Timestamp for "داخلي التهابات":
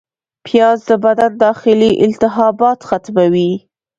1.45-2.79